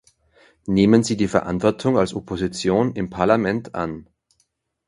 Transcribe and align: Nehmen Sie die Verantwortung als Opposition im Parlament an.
Nehmen 0.65 1.03
Sie 1.03 1.15
die 1.15 1.27
Verantwortung 1.27 1.95
als 1.95 2.15
Opposition 2.15 2.95
im 2.95 3.11
Parlament 3.11 3.75
an. 3.75 4.09